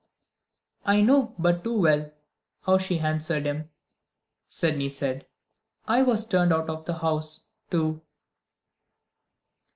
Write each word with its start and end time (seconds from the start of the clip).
"I 0.83 1.01
know 1.01 1.35
but 1.37 1.63
too 1.63 1.79
well 1.79 2.09
how 2.61 2.79
she 2.79 2.97
answered 3.01 3.45
him," 3.45 3.69
Sydney 4.47 4.89
said; 4.89 5.27
"I 5.87 6.01
was 6.01 6.25
turned 6.25 6.51
out 6.51 6.71
of 6.71 6.85
the 6.85 6.95
house, 6.95 7.41
too." 7.69 8.01